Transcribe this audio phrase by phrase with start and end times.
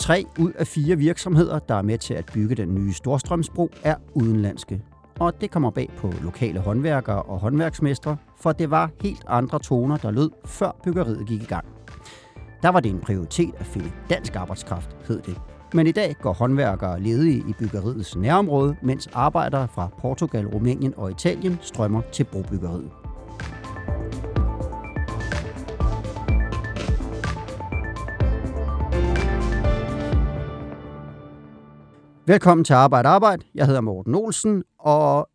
[0.00, 3.94] Tre ud af fire virksomheder, der er med til at bygge den nye Storstrømsbro, er
[4.14, 4.82] udenlandske.
[5.18, 9.96] Og det kommer bag på lokale håndværkere og håndværksmestre, for det var helt andre toner,
[9.96, 11.64] der lød, før byggeriet gik i gang.
[12.62, 15.40] Der var det en prioritet at finde dansk arbejdskraft, hed det.
[15.74, 21.10] Men i dag går håndværkere ledige i byggeriets nærområde, mens arbejdere fra Portugal, Rumænien og
[21.10, 22.90] Italien strømmer til brobyggeriet.
[32.26, 33.44] Velkommen til Arbejde Arbejde.
[33.54, 35.28] Jeg hedder Morten Olsen, og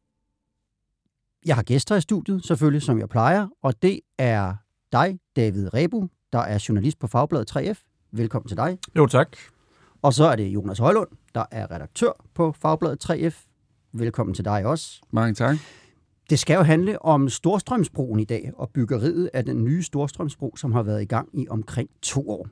[1.45, 3.48] jeg har gæster i studiet, selvfølgelig, som jeg plejer.
[3.62, 4.54] Og det er
[4.91, 8.09] dig, David Rebu, der er journalist på Fagbladet 3F.
[8.12, 8.77] Velkommen til dig.
[8.95, 9.38] Jo, tak.
[10.05, 13.47] Og så er det Jonas Højlund, der er redaktør på Fagbladet 3F.
[13.93, 15.01] Velkommen til dig også.
[15.11, 15.57] Mange tak.
[16.29, 20.71] Det skal jo handle om Storstrømsbroen i dag, og byggeriet af den nye Storstrømsbro, som
[20.71, 22.47] har været i gang i omkring to år.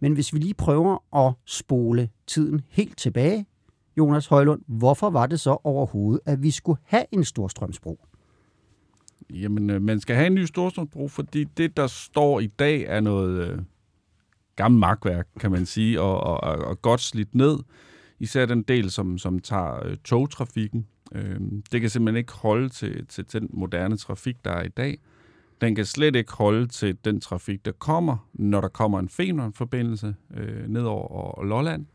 [0.00, 3.46] Men hvis vi lige prøver at spole tiden helt tilbage,
[3.98, 8.00] Jonas Højlund, hvorfor var det så overhovedet, at vi skulle have en Storstrømsbro?
[9.30, 13.00] Jamen, øh, man skal have en ny Storstrømsbro, fordi det, der står i dag, er
[13.00, 13.64] noget
[14.52, 17.58] øh, gammelt magtværk, kan man sige, og, og, og godt slidt ned.
[18.20, 20.86] Især den del, som, som tager øh, togtrafikken.
[21.14, 21.40] Øh,
[21.72, 24.98] det kan simpelthen ikke holde til, til den moderne trafik, der er i dag.
[25.60, 30.14] Den kan slet ikke holde til den trafik, der kommer, når der kommer en Femern-forbindelse
[30.36, 31.86] øh, ned over Lolland.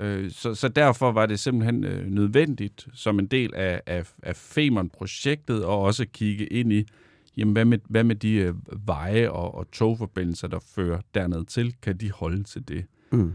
[0.00, 4.36] Øh, så, så derfor var det simpelthen øh, nødvendigt som en del af, af, af
[4.36, 6.86] Femern-projektet at også kigge ind i,
[7.36, 8.54] jamen hvad med, hvad med de øh,
[8.86, 12.84] veje og, og togforbindelser, der fører derned til, kan de holde til det?
[13.12, 13.32] Mm.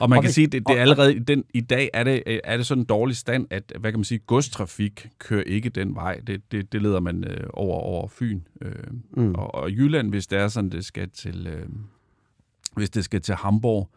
[0.00, 2.40] Og man og kan vi, sige, det, det er allerede den, i dag er det,
[2.44, 5.94] er det sådan en dårlig stand, at hvad kan man sige, godstrafik kører ikke den
[5.94, 6.20] vej.
[6.26, 8.40] Det, det, det leder man øh, over over Fyn.
[8.62, 8.72] Øh,
[9.16, 9.34] mm.
[9.34, 11.66] og, og Jylland, hvis det er sådan, det skal til, øh,
[12.76, 13.90] hvis det skal til Hamburg,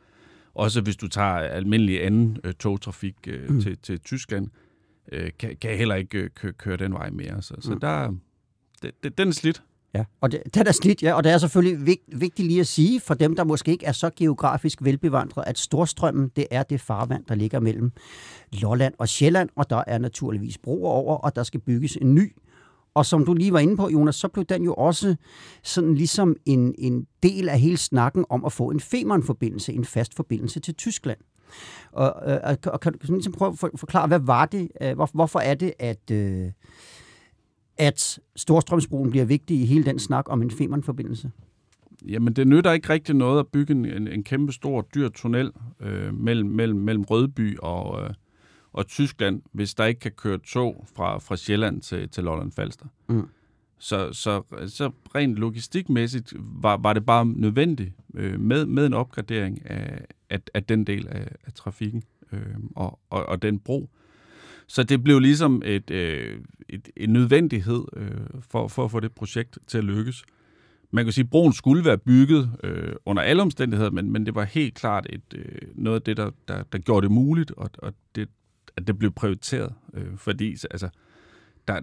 [0.53, 3.61] også hvis du tager almindelig anden øh, togtrafik øh, mm.
[3.61, 4.47] til, til Tyskland,
[5.11, 7.41] øh, kan, kan heller ikke øh, køre, køre den vej mere.
[7.41, 7.79] Så, så mm.
[7.79, 8.15] der,
[8.83, 9.63] det, det, den er slidt.
[9.95, 12.67] Ja, og det, den er slidt, ja, og det er selvfølgelig vigt, vigtigt lige at
[12.67, 16.81] sige for dem, der måske ikke er så geografisk velbevandret, at Storstrømmen, det er det
[16.81, 17.91] farvand, der ligger mellem
[18.51, 22.33] Lolland og Sjælland, og der er naturligvis broer over, og der skal bygges en ny
[22.95, 25.15] og som du lige var inde på, Jonas, så blev den jo også
[25.63, 30.15] sådan ligesom en, en del af hele snakken om at få en Femern-forbindelse, en fast
[30.15, 31.17] forbindelse til Tyskland.
[31.91, 35.09] Og, øh, og, og kan du ligesom prøve at forklare, hvad var det, øh, hvor,
[35.13, 36.51] hvorfor er det, at, øh,
[37.77, 41.31] at Storstrømsbroen bliver vigtig i hele den snak om en Femern-forbindelse?
[42.07, 45.51] Jamen, det nytter ikke rigtig noget at bygge en, en, en kæmpe stor, dyr tunnel
[45.79, 48.09] øh, mellem, mellem, mellem Rødby og, øh,
[48.73, 52.85] og Tyskland, hvis der ikke kan køre tog fra, fra Sjælland til, til Lolland Falster.
[53.09, 53.27] Mm.
[53.79, 59.65] Så, så, så rent logistikmæssigt var, var det bare nødvendigt øh, med, med en opgradering
[59.65, 62.39] af, af, af den del af, af trafikken øh,
[62.75, 63.89] og, og, og den bro.
[64.67, 66.37] Så det blev ligesom et, øh,
[66.69, 70.23] et, en nødvendighed øh, for, for at få det projekt til at lykkes.
[70.91, 74.35] Man kan sige, at broen skulle være bygget øh, under alle omstændigheder, men, men det
[74.35, 77.69] var helt klart et, øh, noget af det, der, der, der gjorde det muligt, og,
[77.77, 78.29] og det,
[78.77, 80.89] at det blev prioriteret, øh, fordi altså,
[81.67, 81.81] der,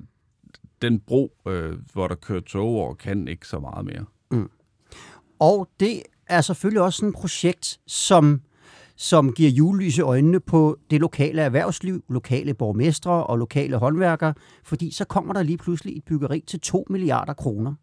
[0.83, 4.05] den bro, øh, hvor der kører tog over, kan ikke så meget mere.
[4.31, 4.51] Mm.
[5.39, 8.41] Og det er selvfølgelig også et projekt, som,
[9.01, 14.35] som giver julelys i øjnene på det lokale erhvervsliv, lokale borgmestre og lokale håndværkere,
[14.65, 17.75] fordi så kommer der lige pludselig et byggeri til 2 milliarder kroner,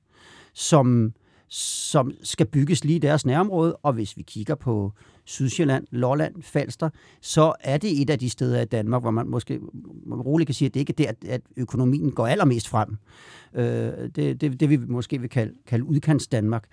[0.54, 1.14] som,
[1.50, 4.92] som skal bygges lige i deres nærområde, og hvis vi kigger på
[5.26, 6.90] Sydsjælland, Lolland, Falster,
[7.22, 9.60] så er det et af de steder i Danmark, hvor man måske
[10.06, 12.98] man roligt kan sige, at det ikke er der, at økonomien går allermest frem.
[13.54, 16.64] Øh, det, det, det vi måske vil kalde, kalde udkants Danmark.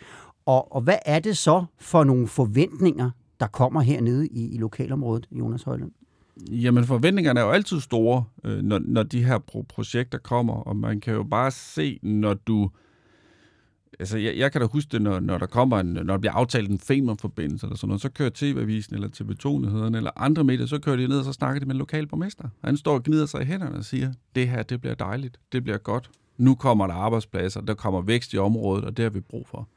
[0.47, 3.11] Og, og hvad er det så for nogle forventninger,
[3.45, 5.93] der kommer hernede i, i lokalområdet, Jonas Højlund?
[6.51, 10.77] Jamen forventningerne er jo altid store, øh, når, når de her pro- projekter kommer, og
[10.77, 12.71] man kan jo bare se, når du
[13.99, 16.33] altså, jeg, jeg kan da huske det, når, når der kommer en, når der bliver
[16.33, 20.79] aftalt en Femern-forbindelse eller sådan noget, så kører TV-avisen eller TV2-nyhederne eller andre medier, så
[20.79, 22.49] kører de ned og så snakker de med en lokal borgmester.
[22.65, 25.65] Han står og gnider sig i hænderne og siger, det her, det bliver dejligt, det
[25.65, 26.11] bliver godt.
[26.37, 29.69] Nu kommer der arbejdspladser, der kommer vækst i området, og det har vi brug for.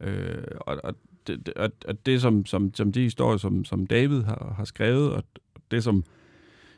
[0.00, 0.94] Øh, og, og,
[1.26, 5.12] det, og, og det, som, som, som de historier, som, som David har, har skrevet,
[5.12, 5.24] og
[5.70, 6.04] det, som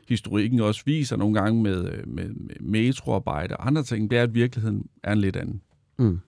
[0.07, 4.23] historikken også viser nogle gange med, øh, med, med metroarbejde og andre ting, det er,
[4.23, 5.61] at virkeligheden er en lidt anden.
[5.97, 6.19] Mm.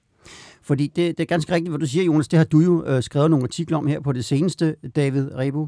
[0.62, 2.28] Fordi det, det er ganske rigtigt, hvad du siger, Jonas.
[2.28, 5.68] Det har du jo øh, skrevet nogle artikler om her på det seneste, David Rebo,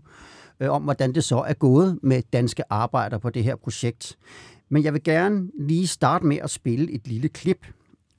[0.59, 4.17] øh, om hvordan det så er gået med danske arbejdere på det her projekt.
[4.69, 7.67] Men jeg vil gerne lige starte med at spille et lille klip,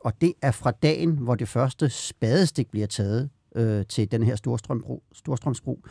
[0.00, 4.36] og det er fra dagen, hvor det første spadestik bliver taget øh, til den her
[4.36, 5.82] Storstrømbro, Storstrømsbro.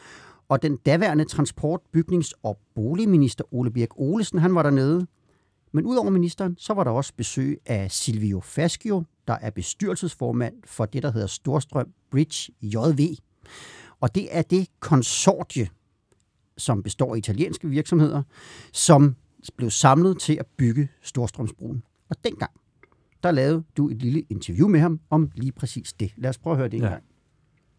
[0.49, 5.07] Og den daværende transport-, bygnings- og boligminister Ole Birk Olesen, han var dernede.
[5.71, 10.85] Men udover ministeren, så var der også besøg af Silvio Faskio, der er bestyrelsesformand for
[10.85, 13.15] det, der hedder Storstrøm Bridge JV.
[13.99, 15.69] Og det er det konsortie,
[16.57, 18.23] som består af italienske virksomheder,
[18.73, 19.15] som
[19.57, 21.83] blev samlet til at bygge Storstrømsbroen.
[22.09, 22.51] Og dengang,
[23.23, 26.13] der lavede du et lille interview med ham om lige præcis det.
[26.17, 26.89] Lad os prøve at høre det en ja.
[26.89, 27.03] gang.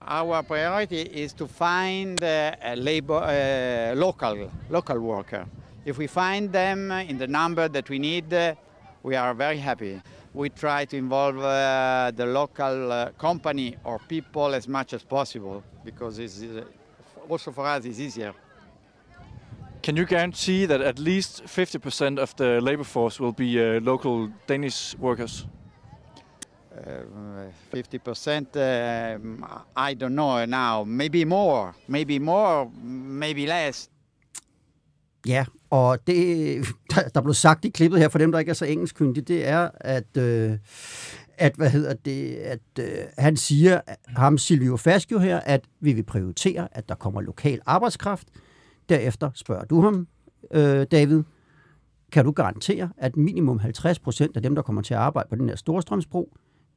[0.07, 5.47] Our priority is to find uh, labor, uh, local, local worker.
[5.85, 8.55] If we find them in the number that we need, uh,
[9.03, 10.01] we are very happy.
[10.33, 15.63] We try to involve uh, the local uh, company or people as much as possible
[15.85, 16.65] because it's, uh,
[17.29, 18.33] also for us it's easier.
[19.83, 24.97] Can you guarantee that at least 50% of the labor force will be local Danish
[24.99, 25.47] workers?
[26.87, 28.57] Uh, 50%,
[29.77, 30.85] I don't know now.
[30.85, 33.91] Maybe more, maybe more, maybe less.
[35.27, 36.67] Ja, og det,
[37.15, 39.71] der, blev sagt i klippet her, for dem, der ikke er så engelskkyndige, det er,
[39.75, 40.59] at, øh,
[41.39, 42.87] at hvad hedder det, at øh,
[43.19, 48.29] han siger, ham Silvio Fascio her, at vi vil prioritere, at der kommer lokal arbejdskraft.
[48.89, 50.09] Derefter spørger du ham,
[50.51, 51.23] øh, David,
[52.13, 55.37] kan du garantere, at minimum 50 procent af dem, der kommer til at arbejde på
[55.37, 56.33] den her Storstrømsbro,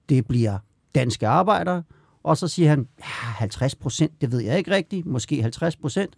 [0.09, 0.57] det bliver
[0.95, 1.83] danske arbejdere,
[2.23, 6.15] og så siger han, ja, 50 procent, det ved jeg ikke rigtigt, måske 50 procent,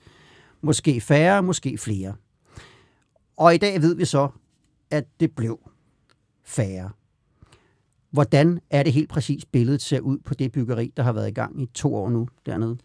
[0.61, 2.15] måske færre, måske flere.
[3.37, 4.29] Og i dag ved vi så,
[4.91, 5.59] at det blev
[6.43, 6.89] færre.
[8.09, 11.33] Hvordan er det helt præcis billedet ser ud på det byggeri, der har været i
[11.33, 12.77] gang i to år nu dernede?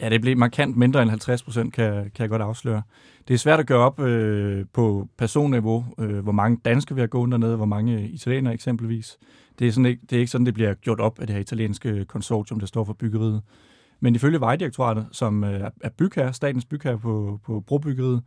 [0.00, 2.82] Ja, det blev markant mindre end 50 procent, kan, kan jeg godt afsløre.
[3.28, 7.06] Det er svært at gøre op øh, på personniveau, øh, hvor mange danske vi har
[7.06, 9.18] gået dernede, hvor mange italienere eksempelvis.
[9.58, 11.40] Det er, sådan ikke, det er ikke sådan, det bliver gjort op af det her
[11.40, 13.42] italienske konsortium, der står for byggeriet.
[14.00, 18.22] Men ifølge Vejdirektoratet, som øh, er bygherre, statens bygherre på, på brobyggeriet,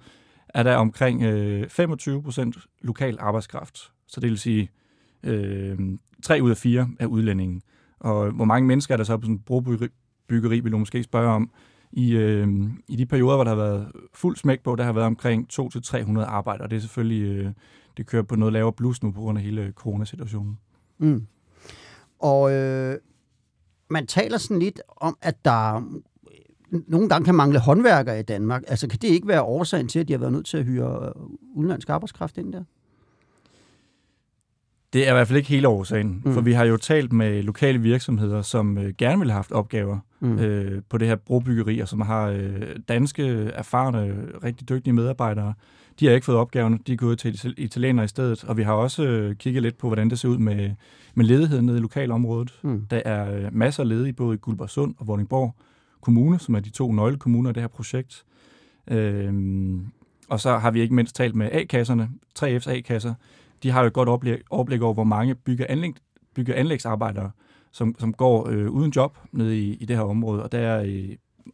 [0.49, 3.91] er der omkring øh, 25 procent lokal arbejdskraft.
[4.07, 4.69] Så det vil sige,
[5.23, 5.77] øh,
[6.23, 7.61] 3 ud af 4 er udlændingen.
[7.99, 9.87] Og hvor mange mennesker er der så på sådan en brobyggeri,
[10.29, 11.51] vil du måske spørge om.
[11.91, 12.47] I, øh,
[12.87, 16.19] I de perioder, hvor der har været fuld smæk på, der har været omkring 200-300
[16.19, 17.51] arbejdere, og det er selvfølgelig, øh,
[17.97, 20.57] det kører på noget lavere blus nu på grund af hele coronasituationen.
[20.97, 21.27] Mm.
[22.19, 22.97] Og øh,
[23.89, 25.83] man taler sådan lidt om, at der
[26.87, 28.63] nogle gange kan mangle håndværkere i Danmark.
[28.67, 31.05] Altså kan det ikke være årsagen til, at de har været nødt til at hyre
[31.05, 31.23] øh,
[31.55, 32.63] udenlandsk arbejdskraft ind der?
[34.93, 36.33] Det er i hvert fald ikke hele årsagen, mm.
[36.33, 39.99] for vi har jo talt med lokale virksomheder, som øh, gerne ville have haft opgaver
[40.19, 40.39] mm.
[40.39, 45.53] øh, på det her brobyggeri, og som har øh, danske, erfarne, rigtig dygtige medarbejdere.
[45.99, 48.73] De har ikke fået opgaven, de er gået til italienere i stedet, og vi har
[48.73, 50.71] også øh, kigget lidt på, hvordan det ser ud med,
[51.15, 52.59] med ledigheden nede i lokalområdet.
[52.61, 52.85] Mm.
[52.89, 55.55] Der er øh, masser af ledige, både i Guldborgsund og Vordingborg
[56.01, 58.23] Kommune, som er de to nøglekommuner i det her projekt.
[58.87, 59.85] Øhm,
[60.29, 63.13] og så har vi ikke mindst talt med A-kasserne, 3F's A-kasser,
[63.63, 65.93] de har jo et godt overblik, overblik over, hvor mange bygge, anlæg,
[66.35, 67.31] bygge anlægsarbejdere,
[67.71, 70.83] som, som går øh, uden job nede i, i det her område, og der er
[70.85, 71.09] øh,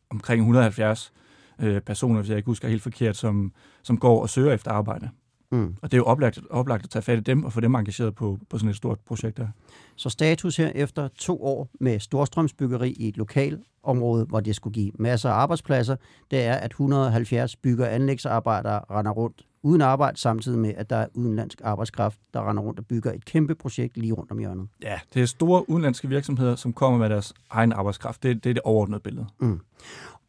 [0.10, 1.14] omkring 170
[1.60, 3.54] øh, personer, hvis jeg ikke husker helt forkert, som,
[3.84, 5.10] som går og søger efter arbejde.
[5.52, 5.76] Mm.
[5.82, 8.16] Og det er jo oplagt, oplagt at tage fat i dem og få dem engageret
[8.16, 9.48] på, på sådan et stort projekt her.
[9.96, 14.74] Så status her efter to år med storstrømsbyggeri i et lokal område, hvor det skulle
[14.74, 15.96] give masser af arbejdspladser,
[16.32, 20.96] det er, at 170 bygger- og anlægsarbejdere render rundt uden arbejde, samtidig med, at der
[20.96, 24.67] er udenlandsk arbejdskraft, der render rundt og bygger et kæmpe projekt lige rundt om hjørnet.
[24.84, 28.24] Ja, det er store udenlandske virksomheder, som kommer med deres egen arbejdskraft.
[28.24, 29.25] Det, det er det overordnede billede.
[29.39, 29.60] Mm.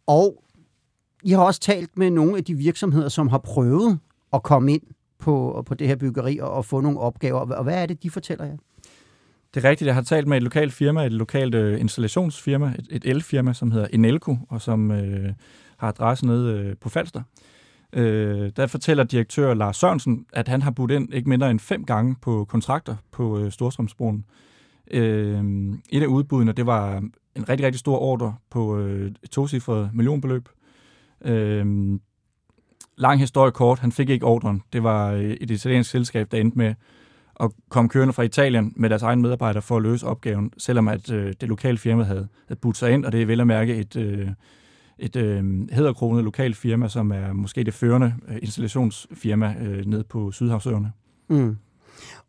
[0.07, 0.43] Og
[1.23, 3.99] I har også talt med nogle af de virksomheder, som har prøvet
[4.33, 4.83] at komme ind
[5.19, 7.41] på, på det her byggeri og, og få nogle opgaver.
[7.41, 8.57] Og hvad er det, de fortæller jer?
[9.55, 9.87] Det er rigtigt.
[9.87, 13.71] Jeg har talt med et lokalt firma, et lokalt øh, installationsfirma, et, et elfirma, som
[13.71, 15.33] hedder Enelco, og som øh,
[15.77, 17.21] har adresse nede øh, på Falster.
[17.21, 17.54] Øh,
[17.95, 21.85] Øh, der fortæller direktør Lars Sørensen, at han har budt ind ikke mindre end fem
[21.85, 24.25] gange på kontrakter på øh, Storstrømsbroen.
[24.91, 25.45] Øh,
[25.91, 26.97] et af udbuddene, det var
[27.37, 30.49] en rigtig, rigtig stor ordre på øh, et tocifret millionbeløb.
[31.25, 31.67] Øh,
[32.97, 34.63] lang historie kort, han fik ikke ordren.
[34.73, 36.75] Det var øh, et italiensk selskab, der endte med
[37.41, 41.11] at komme kørende fra Italien med deres egen medarbejdere for at løse opgaven, selvom at
[41.11, 43.77] øh, det lokale firma havde, havde budt sig ind, og det er vel at mærke
[43.77, 44.29] et, øh,
[44.99, 50.33] et øh, hedderkronet lokalt firma, som er måske det førende øh, installationsfirma øh, nede på
[50.33, 50.93] Sydhavsøerne.
[51.29, 51.57] Mm.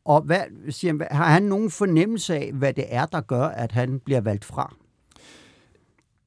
[0.05, 3.99] Og hvad, siger, har han nogen fornemmelse af, hvad det er, der gør, at han
[3.99, 4.75] bliver valgt fra?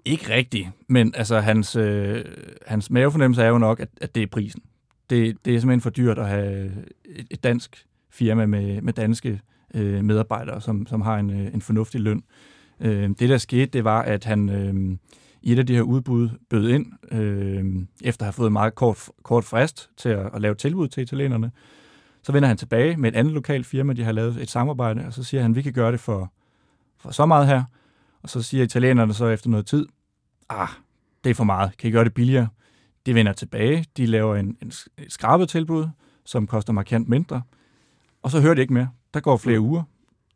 [0.05, 2.25] Ikke rigtigt, men altså hans, øh,
[2.67, 4.63] hans mavefornemmelse er jo nok, at, at det er prisen.
[5.11, 6.73] det, det er simpelthen for dyrt at have
[7.05, 9.41] et, et dansk firma med, med danske
[9.75, 12.23] øh, medarbejdere, som, som har en, øh, en fornuftig løn.
[12.81, 14.97] Øh, det, der skete, det var, at han øh,
[15.43, 17.65] i et af de her udbud bød ind, øh,
[18.05, 21.03] efter at have fået en meget kort, kort frist til at, at lave tilbud til
[21.03, 21.51] italienerne.
[22.23, 25.13] Så vender han tilbage med et andet lokalt firma, de har lavet et samarbejde, og
[25.13, 26.33] så siger han, vi kan gøre det for,
[26.99, 27.65] for så meget her.
[28.23, 29.87] Og så siger italienerne så efter noget tid,
[30.49, 30.69] ah,
[31.25, 32.49] det er for meget, kan I gøre det billigere?
[33.07, 34.73] De vender tilbage, de laver en, en
[35.09, 35.89] skrabet tilbud,
[36.25, 37.43] som koster markant mindre,
[38.23, 38.89] og så hører de ikke mere.
[39.15, 39.83] Der går flere uger,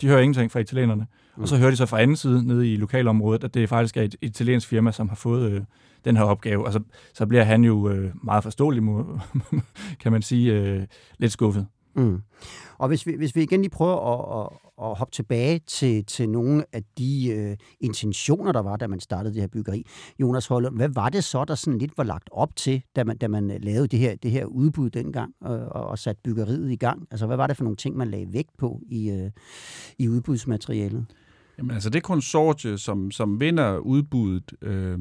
[0.00, 1.06] de hører ingenting fra italienerne.
[1.36, 4.02] Og så hører de så fra anden side, nede i lokalområdet, at det faktisk er
[4.02, 5.60] et italiensk firma, som har fået øh,
[6.04, 6.66] den her opgave.
[6.66, 6.80] Og så,
[7.14, 8.82] så bliver han jo øh, meget forståelig,
[10.02, 10.82] kan man sige, øh,
[11.18, 11.66] lidt skuffet.
[11.94, 12.22] Mm.
[12.78, 14.58] Og hvis vi, hvis vi igen lige prøver at, at,
[14.90, 19.34] at hoppe tilbage til, til nogle af de øh, intentioner, der var, da man startede
[19.34, 19.87] det her byggeri.
[20.20, 23.16] Jonas Højlund, hvad var det så, der sådan lidt var lagt op til, da man,
[23.16, 26.76] da man lavede det her, det her udbud dengang og, og, og satte byggeriet i
[26.76, 27.06] gang?
[27.11, 29.30] Altså, hvad var det for nogle ting, man lagde vægt på i, øh,
[29.99, 31.06] i udbudsmaterialet?
[31.58, 34.99] Jamen altså, det konsortie, som, som vinder udbuddet, øh,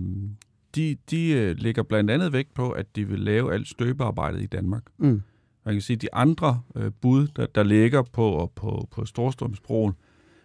[0.76, 4.46] de, de øh, lægger blandt andet vægt på, at de vil lave alt støbearbejdet i
[4.46, 4.84] Danmark.
[4.98, 5.22] Mm.
[5.66, 9.94] Man kan sige, de andre øh, bud, der, der ligger på, på, på Storstrømsbroen,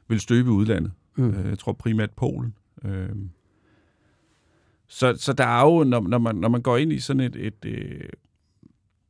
[0.08, 0.92] vil støbe udlandet.
[1.16, 1.30] Mm.
[1.30, 2.54] Øh, jeg tror primært Polen.
[2.84, 3.08] Øh.
[4.88, 7.36] Så, så der er jo, når, når, man, når man går ind i sådan et,
[7.36, 8.08] et, et øh,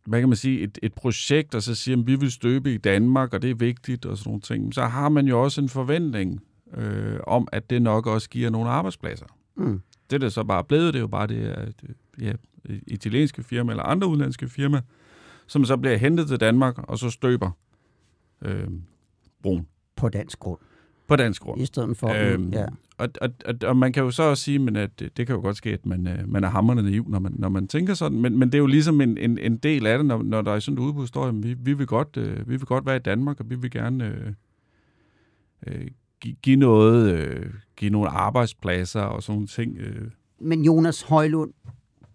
[0.07, 2.77] hvad kan man sige, et, et projekt, og så siger, at vi vil støbe i
[2.77, 5.69] Danmark, og det er vigtigt, og sådan nogle ting, så har man jo også en
[5.69, 6.41] forventning
[6.75, 9.27] øh, om, at det nok også giver nogle arbejdspladser.
[9.57, 9.81] Mm.
[10.11, 11.83] Det, der så bare er blevet, det er jo bare det, at
[12.21, 12.33] ja,
[12.87, 14.81] italienske firma eller andre udenlandske firma,
[15.47, 17.51] som så bliver hentet til Danmark, og så støber
[18.43, 18.69] øh,
[19.43, 19.67] broen.
[19.97, 20.59] På dansk grund.
[21.09, 21.61] På dansk grund.
[21.61, 22.67] I stedet for, øhm, ja.
[22.99, 25.37] Og, og, og, og man kan jo så også sige, men at det, det kan
[25.37, 27.95] jo godt ske, at man, øh, man er hammerne naiv, når man, når man tænker
[27.95, 30.43] sådan, men, men det er jo ligesom en, en, en del af det, når, når
[30.43, 32.87] der er sådan et udbud, står, at vi, vi, vil godt, øh, vi vil godt
[32.87, 34.33] være i Danmark, og vi vil gerne øh,
[35.67, 35.89] øh,
[36.21, 39.79] give, give noget, øh, give nogle arbejdspladser og sådan nogle ting.
[39.79, 40.11] Øh.
[40.41, 41.53] Men Jonas Højlund,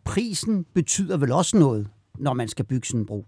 [0.04, 1.88] prisen betyder vel også noget
[2.22, 3.28] når man skal bygge sådan en bro?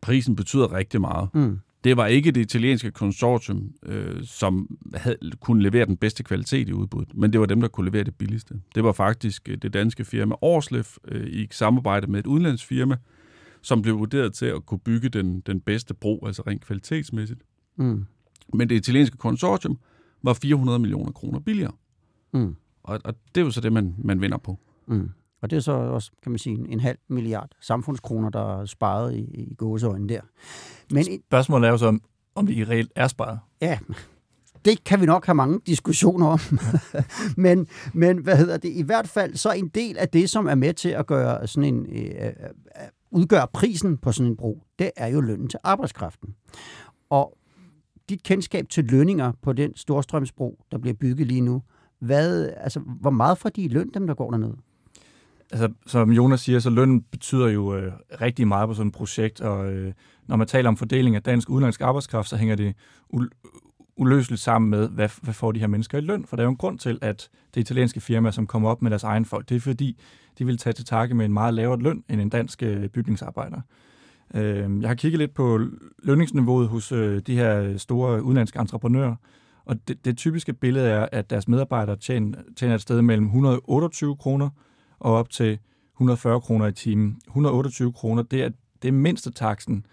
[0.00, 1.28] Prisen betyder rigtig meget.
[1.34, 1.58] Mm.
[1.84, 6.72] Det var ikke det italienske konsortium, øh, som havde, kunne levere den bedste kvalitet i
[6.72, 8.54] udbuddet, men det var dem, der kunne levere det billigste.
[8.74, 12.96] Det var faktisk øh, det danske firma Årslef øh, i samarbejde med et udenlandsfirma,
[13.62, 17.40] som blev vurderet til at kunne bygge den, den bedste bro, altså rent kvalitetsmæssigt.
[17.76, 18.04] Mm.
[18.54, 19.78] Men det italienske konsortium
[20.22, 21.72] var 400 millioner kroner billigere.
[22.32, 22.56] Mm.
[22.82, 24.58] Og, og det er jo så det, man, man vinder på.
[24.86, 25.10] Mm.
[25.42, 28.64] Og det er så også, kan man sige, en, en halv milliard samfundskroner, der er
[28.64, 30.20] sparet i, i gåseøjne der.
[30.90, 32.02] Men, Spørgsmålet er jo så, om,
[32.34, 33.38] om det i reelt er sparet.
[33.60, 33.78] Ja,
[34.64, 36.40] det kan vi nok have mange diskussioner om.
[37.44, 38.68] men, men hvad hedder det?
[38.68, 41.74] I hvert fald så en del af det, som er med til at gøre sådan
[41.74, 42.32] en, øh, øh
[43.12, 46.34] udgøre prisen på sådan en bro, det er jo lønnen til arbejdskraften.
[47.10, 47.38] Og
[48.08, 51.62] dit kendskab til lønninger på den storstrømsbro, der bliver bygget lige nu,
[51.98, 54.56] hvad, altså, hvor meget får de i løn, dem der går dernede?
[55.52, 59.40] Altså, som Jonas siger, så løn betyder jo øh, rigtig meget på sådan et projekt,
[59.40, 59.92] og øh,
[60.26, 62.74] når man taler om fordeling af dansk udenlandsk arbejdskraft, så hænger det
[63.96, 66.24] uløseligt sammen med, hvad, hvad får de her mennesker i løn?
[66.26, 68.90] For der er jo en grund til, at det italienske firma, som kommer op med
[68.90, 69.98] deres egen folk, det er fordi,
[70.38, 73.60] de vil tage til takke med en meget lavere løn end en dansk øh, bygningsarbejder.
[74.34, 75.60] Øh, jeg har kigget lidt på
[76.02, 79.14] lønningsniveauet hos øh, de her store udenlandske entreprenører,
[79.64, 84.16] og det, det typiske billede er, at deres medarbejdere tjener, tjener et sted mellem 128
[84.16, 84.48] kroner
[85.02, 85.58] og op til
[85.94, 87.20] 140 kroner i timen.
[87.26, 88.50] 128 kroner, det er,
[88.82, 89.86] det er mindste taksen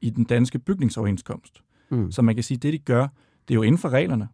[0.00, 1.62] i den danske bygningsoverenskomst.
[1.90, 2.12] Mm.
[2.12, 3.06] Så man kan sige, at det de gør,
[3.48, 4.28] det er jo inden for reglerne.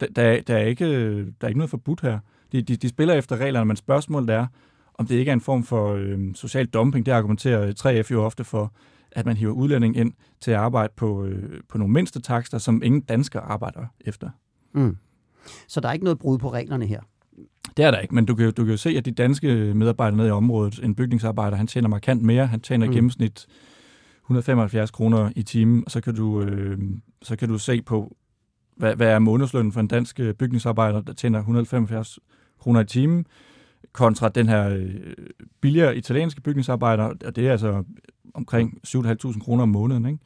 [0.00, 2.18] Der, der, der, er, ikke, der er ikke noget forbudt her.
[2.52, 4.46] De, de, de spiller efter reglerne, men spørgsmålet er,
[4.94, 7.06] om det ikke er en form for øh, social dumping.
[7.06, 8.72] Det argumenterer 3F jo ofte for,
[9.12, 12.82] at man hiver udlænding ind til at arbejde på, øh, på nogle mindste takster, som
[12.82, 14.30] ingen danskere arbejder efter.
[14.72, 14.96] Mm.
[15.68, 17.00] Så der er ikke noget brud på reglerne her?
[17.76, 20.16] Det er der ikke, men du kan, du kan jo se, at de danske medarbejdere
[20.16, 22.46] nede i området, en bygningsarbejder, han tjener markant mere.
[22.46, 22.92] Han tjener mm.
[22.92, 23.46] i gennemsnit
[24.24, 26.78] 175 kroner i timen, og så kan du, øh,
[27.22, 28.16] så kan du se på,
[28.76, 32.18] hvad, hvad er månedslønnen for en dansk øh, bygningsarbejder, der tjener 175
[32.58, 33.26] kroner i timen,
[33.92, 34.94] kontra den her øh,
[35.60, 37.84] billigere italienske bygningsarbejder, og det er altså
[38.34, 40.06] omkring 7.500 kroner om måneden.
[40.06, 40.18] Ikke?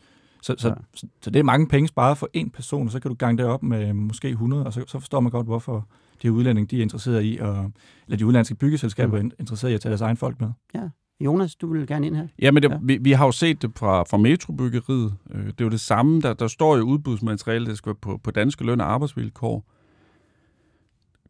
[0.42, 0.74] Så, så, ja.
[0.94, 3.38] så, så det er mange penge sparet for en person, og så kan du gange
[3.38, 5.88] det op med måske 100, og så, så forstår man godt, hvorfor
[6.22, 7.72] de udlændinge de er interesseret i, og,
[8.06, 9.26] eller de udlandske byggeselskaber mm.
[9.26, 10.48] er interesseret i at tage deres egen folk med.
[10.74, 10.88] Ja.
[11.20, 12.26] Jonas, du vil gerne ind her.
[12.42, 12.78] Ja, men det, ja.
[12.82, 15.14] Vi, vi har jo set det fra, fra metrobyggeriet.
[15.30, 18.20] Øh, det er jo det samme, der, der står i udbudsmaterialet, det skal være på,
[18.24, 19.64] på danske løn og arbejdsvilkår.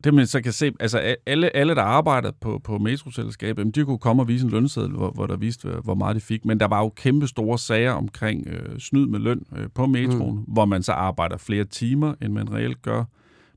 [0.04, 3.98] det man så kan se, altså alle, alle der arbejder på, på metroselskabet, de kunne
[3.98, 6.44] komme og vise en lønseddel, hvor, hvor der viste, hvor meget de fik.
[6.44, 10.36] Men der var jo kæmpe store sager omkring øh, snyd med løn øh, på metroen,
[10.36, 10.44] mm.
[10.46, 13.04] hvor man så arbejder flere timer, end man reelt gør.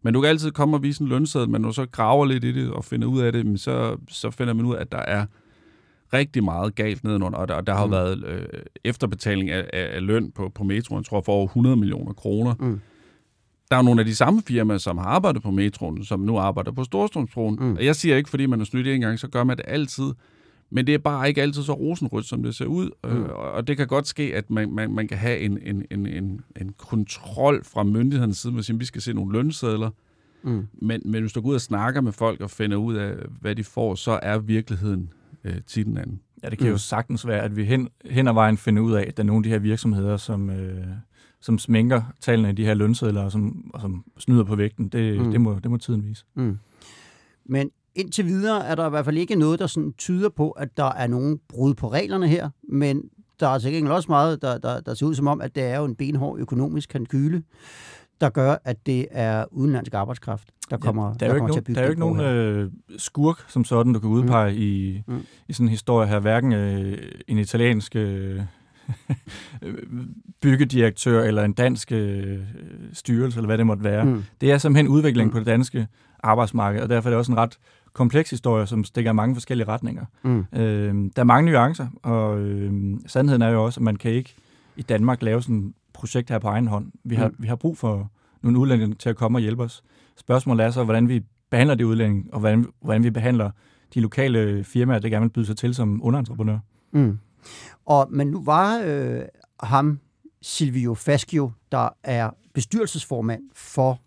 [0.01, 2.43] Men du kan altid komme og vise en lønseddel, men når du så graver lidt
[2.43, 4.97] i det og finder ud af det, så, så finder man ud af, at der
[4.97, 5.25] er
[6.13, 7.91] rigtig meget galt nedenunder, og der, og der har mm.
[7.91, 8.45] været øh,
[8.83, 12.55] efterbetaling af, af, af løn på, på metroen, tror jeg, for over 100 millioner kroner.
[12.59, 12.79] Mm
[13.71, 16.71] der er nogle af de samme firmaer, som har arbejdet på metroen, som nu arbejder
[16.71, 17.57] på Storstrømsbroen.
[17.59, 17.77] Mm.
[17.81, 20.11] Jeg siger ikke, fordi man er snydt en gang, så gør man det altid.
[20.71, 22.89] Men det er bare ikke altid så rosenrødt, som det ser ud.
[23.03, 23.09] Mm.
[23.09, 26.07] Øh, og det kan godt ske, at man, man, man kan have en, en, en,
[26.07, 29.89] en, en kontrol fra myndighedernes side, med at vi skal se nogle lønsedler.
[30.43, 30.67] Mm.
[30.81, 33.55] Men, men hvis du går ud og snakker med folk og finder ud af, hvad
[33.55, 36.19] de får, så er virkeligheden øh, tit den anden.
[36.43, 36.71] Ja, det kan mm.
[36.71, 39.27] jo sagtens være, at vi hen, hen ad vejen finder ud af, at der er
[39.27, 40.87] nogle af de her virksomheder, som, øh,
[41.41, 44.89] som smænker tallene i de her lønsedler, og som, og som snyder på vægten.
[44.89, 45.31] Det, mm.
[45.31, 46.25] det, må, det må tiden vise.
[46.35, 46.57] Mm.
[47.45, 50.77] Men indtil videre er der i hvert fald ikke noget, der sådan tyder på, at
[50.77, 53.03] der er nogen brud på reglerne her, men
[53.39, 55.77] der er sikkert også meget, der, der, der ser ud som om, at det er
[55.77, 57.43] jo en benhård økonomisk kalkyle,
[58.21, 61.53] der gør, at det er udenlandsk arbejdskraft, der kommer, ja, der er der kommer nogen,
[61.53, 64.51] til at bygge Der er jo ikke nogen øh, skurk som sådan, du kan udpege
[64.51, 64.57] mm.
[64.59, 65.25] i, mm.
[65.47, 66.19] i sådan en historie her.
[66.19, 68.41] Hverken øh, en italiensk øh,
[70.41, 72.39] byggedirektør eller en dansk øh,
[72.93, 74.05] styrelse, eller hvad det måtte være.
[74.05, 74.23] Mm.
[74.41, 75.33] Det er simpelthen udvikling mm.
[75.33, 75.87] på det danske
[76.23, 77.57] arbejdsmarked, og derfor er det også en ret
[77.99, 80.05] kompleks historie, som stikker mange forskellige retninger.
[80.23, 80.45] Mm.
[80.53, 82.73] Øh, der er mange nuancer, og øh,
[83.07, 84.35] sandheden er jo også, at man kan ikke
[84.75, 86.91] i Danmark lave sådan et projekt her på egen hånd.
[87.03, 87.35] Vi har, mm.
[87.39, 89.83] vi har brug for nogle udlændinge til at komme og hjælpe os.
[90.17, 93.51] Spørgsmålet er så, hvordan vi behandler de udlændinge, og hvordan, hvordan vi behandler
[93.93, 96.59] de lokale firmaer, der gerne vil byde sig til som underentreprenør.
[96.91, 97.19] Mm.
[97.85, 99.21] Og, men nu var øh,
[99.63, 99.99] ham,
[100.41, 103.99] Silvio Faschio, der er bestyrelsesformand for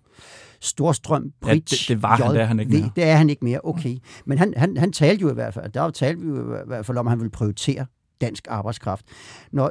[0.63, 1.55] Storstrøm Bridge.
[1.55, 2.91] Ja, det, det var han, det er han ikke mere.
[2.97, 3.97] Det er han ikke mere, okay.
[4.25, 6.87] Men han, han, han talte jo i hvert fald, der talte vi jo i hvert
[6.87, 7.87] fald om, at han ville prioritere
[8.21, 9.07] dansk arbejdskraft.
[9.53, 9.71] Når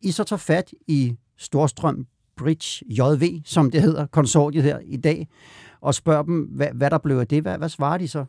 [0.00, 5.28] I så tager fat i Storstrøm Bridge JV, som det hedder, konsortiet her i dag,
[5.80, 8.24] og spørger dem, hvad, hvad der blev af det, hvad, hvad svarer de så?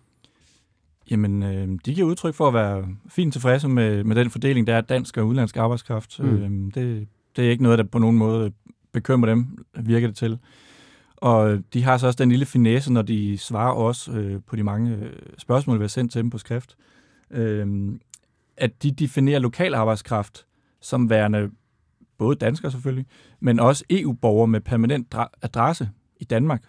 [1.12, 4.76] Jamen, øh, de giver udtryk for at være fint tilfredse med, med den fordeling, der
[4.76, 6.20] er dansk og udenlandsk arbejdskraft.
[6.20, 6.26] Mm.
[6.26, 8.52] Øh, det, det er ikke noget, der på nogen måde
[8.94, 10.40] bekymrer dem, virker det til.
[11.24, 14.64] Og de har så også den lille finesse, når de svarer os øh, på de
[14.64, 16.76] mange øh, spørgsmål, vi har sendt til dem på skrift,
[17.32, 17.90] øh,
[18.58, 20.46] at de definerer lokal arbejdskraft
[20.82, 21.50] som værende
[22.18, 23.06] både danskere selvfølgelig,
[23.40, 26.64] men også EU-borgere med permanent adresse i Danmark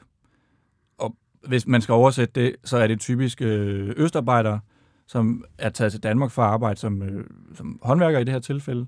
[1.46, 4.60] hvis man skal oversætte det, så er det typisk øh, østarbejdere,
[5.06, 8.40] som er taget til Danmark for at arbejde som, øh, som håndværker i det her
[8.40, 8.86] tilfælde.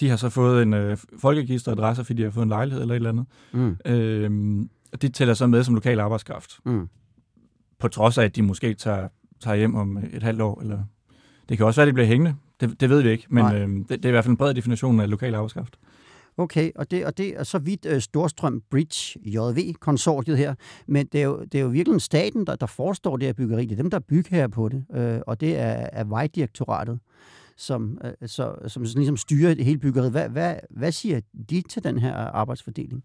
[0.00, 2.96] De har så fået en øh, folkeregisteradresse, fordi de har fået en lejlighed eller et
[2.96, 3.26] eller andet.
[3.52, 3.76] Mm.
[3.86, 4.66] Øh,
[5.02, 6.60] de tæller så med som lokal arbejdskraft.
[6.64, 6.88] Mm.
[7.78, 9.08] På trods af, at de måske tager,
[9.40, 10.60] tager hjem om et halvt år.
[10.60, 10.84] Eller
[11.48, 12.36] det kan også være, at de bliver hængende.
[12.60, 14.54] Det, det ved vi ikke, men øh, det, det er i hvert fald en bred
[14.54, 15.78] definition af lokal arbejdskraft.
[16.36, 20.54] Okay, og det, og det er så vidt uh, Storstrøm Bridge JV-konsortiet her,
[20.86, 23.64] men det er, jo, det er jo virkelig staten, der, der forestår det her byggeri.
[23.64, 26.98] Det er dem, der bygger her på det, uh, og det er, er Vejdirektoratet,
[27.56, 30.10] som, uh, så, som ligesom styrer hele byggeriet.
[30.10, 33.04] Hvad, hvad, hvad siger de til den her arbejdsfordeling?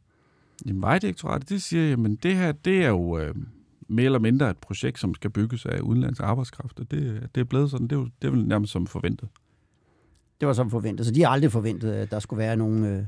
[0.66, 3.36] Jamen, Vejdirektoratet, de siger, jamen det her, det er jo uh,
[3.88, 7.46] mere eller mindre et projekt, som skal bygges af udenlandsk arbejdskraft, og det, det er
[7.46, 9.30] blevet sådan, det er, jo, det er vel nærmest som forventet.
[10.40, 11.06] Det var som forventet.
[11.06, 13.04] Så de har aldrig forventet, at der skulle være nogen, øh,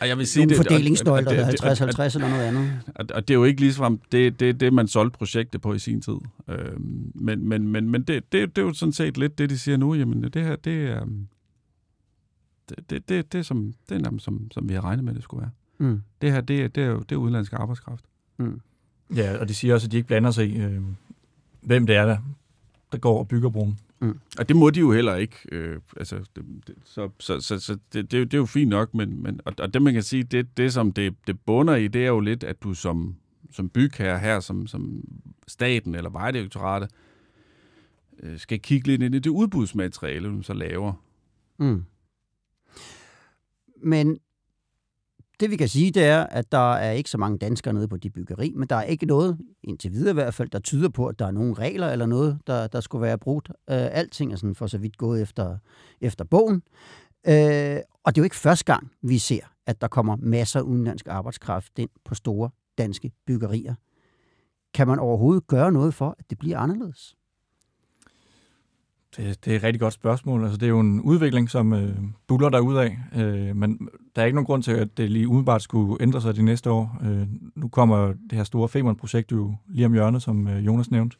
[0.00, 2.70] jeg vil sige, nogle fordelingsnøgler, der 50-50 eller noget andet.
[2.94, 6.00] Og det er jo ikke ligesom, det, det, det man solgte projektet på i sin
[6.00, 6.16] tid.
[6.48, 6.80] Øh,
[7.14, 9.76] men men, men, men det, det, det er jo sådan set lidt det, de siger
[9.76, 9.94] nu.
[9.94, 11.06] Jamen, det her, det er...
[12.68, 15.22] Det, det, det, det, som, det er nærmest, som, som vi har regnet med, det
[15.22, 15.50] skulle være.
[15.78, 16.02] Mm.
[16.20, 18.04] Det her, det, det er jo det er udenlandsk arbejdskraft.
[18.36, 18.60] Mm.
[19.16, 20.82] Ja, og de siger også, at de ikke blander sig i, øh,
[21.60, 22.18] hvem det er, der,
[22.92, 23.78] der går og bygger broen.
[23.98, 24.18] Mm.
[24.38, 25.36] Og det må de jo heller ikke.
[25.52, 28.94] Øh, altså, det, det, så så, så, så det, det, det er jo fint nok,
[28.94, 31.88] men, men og, og det man kan sige, det, det som det, det bunder i,
[31.88, 33.16] det er jo lidt, at du som,
[33.52, 35.04] som bygherre her, som, som
[35.48, 36.90] staten eller vejdirektoratet,
[38.22, 40.92] øh, skal kigge lidt ind i det udbudsmateriale, du så laver.
[41.58, 41.84] Mm.
[43.82, 44.18] Men
[45.40, 47.96] det vi kan sige, det er, at der er ikke så mange danskere nede på
[47.96, 51.06] de byggeri, men der er ikke noget, indtil videre i hvert fald, der tyder på,
[51.06, 53.48] at der er nogle regler eller noget, der, der skulle være brugt.
[53.48, 55.58] Øh, alting er sådan for så vidt gået efter,
[56.00, 56.62] efter bogen.
[57.28, 60.64] Øh, og det er jo ikke første gang, vi ser, at der kommer masser af
[60.64, 63.74] udenlandsk arbejdskraft ind på store danske byggerier.
[64.74, 67.16] Kan man overhovedet gøre noget for, at det bliver anderledes?
[69.16, 70.42] Det, det er et rigtig godt spørgsmål.
[70.42, 71.94] Altså, det er jo en udvikling, som øh,
[72.26, 75.62] buller der af, øh, men der er ikke nogen grund til, at det lige umiddelbart
[75.62, 76.98] skulle ændre sig de næste år.
[77.02, 81.16] Øh, nu kommer det her store Femern-projekt jo lige om hjørnet, som øh, Jonas nævnte,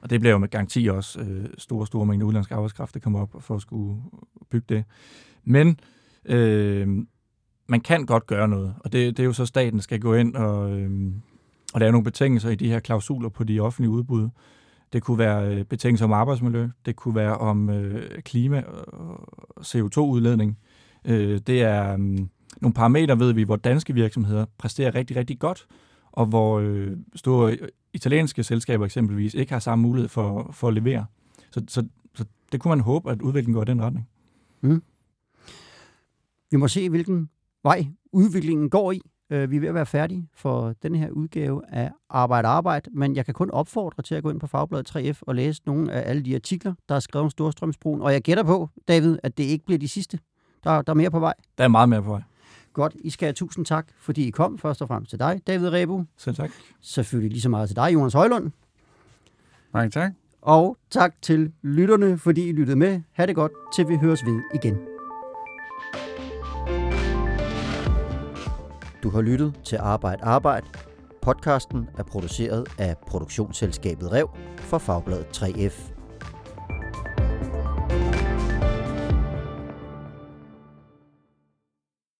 [0.00, 3.20] og det bliver jo med garanti også øh, store, store mængder udenlandske arbejdskraft, der kommer
[3.20, 4.02] op for at skulle
[4.50, 4.84] bygge det.
[5.44, 5.80] Men
[6.24, 6.88] øh,
[7.66, 10.36] man kan godt gøre noget, og det, det er jo så, staten skal gå ind
[10.36, 10.90] og, øh,
[11.74, 14.28] og lave nogle betingelser i de her klausuler på de offentlige udbud.
[14.92, 19.28] Det kunne være øh, betingelser om arbejdsmiljø, det kunne være om øh, klima og
[19.60, 20.58] CO2-udledning.
[21.04, 21.98] Øh, det er øh,
[22.60, 25.66] nogle parametre, ved vi, hvor danske virksomheder præsterer rigtig, rigtig godt,
[26.12, 27.56] og hvor øh, store
[27.92, 31.06] italienske selskaber eksempelvis ikke har samme mulighed for, for at levere.
[31.50, 34.08] Så, så, så det kunne man håbe, at udviklingen går i den retning.
[34.60, 34.82] Mm.
[36.50, 37.30] Vi må se, hvilken
[37.62, 39.00] vej udviklingen går i.
[39.30, 43.16] Øh, vi er ved at være færdige for den her udgave af Arbejde Arbejde, men
[43.16, 46.10] jeg kan kun opfordre til at gå ind på Fagbladet 3F og læse nogle af
[46.10, 48.02] alle de artikler, der er skrevet om Storstrømsbroen.
[48.02, 50.18] Og jeg gætter på, David, at det ikke bliver de sidste.
[50.64, 51.34] Der, der er mere på vej.
[51.58, 52.22] Der er meget mere på vej.
[52.72, 54.58] Godt, I skal have tusind tak, fordi I kom.
[54.58, 56.04] Først og fremmest til dig, David Rebu.
[56.16, 56.50] Selv tak.
[56.80, 58.50] Selvfølgelig lige så meget til dig, Jonas Højlund.
[59.72, 60.12] Mange tak.
[60.42, 63.00] Og tak til lytterne, fordi I lyttede med.
[63.12, 64.95] Ha' det godt, til vi høres ved igen.
[69.06, 70.66] Du har lyttet til Arbejde Arbejde.
[71.22, 75.95] Podcasten er produceret af produktionsselskabet Rev for Fagbladet 3F.